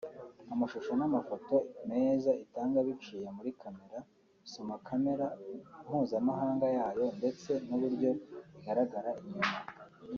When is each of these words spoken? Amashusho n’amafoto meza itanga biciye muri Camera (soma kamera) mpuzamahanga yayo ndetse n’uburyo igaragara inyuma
Amashusho 0.53 0.91
n’amafoto 0.99 1.55
meza 1.89 2.31
itanga 2.45 2.79
biciye 2.87 3.27
muri 3.37 3.49
Camera 3.61 3.99
(soma 4.51 4.75
kamera) 4.87 5.25
mpuzamahanga 5.85 6.67
yayo 6.77 7.05
ndetse 7.19 7.49
n’uburyo 7.67 8.09
igaragara 8.57 9.11
inyuma 9.25 9.57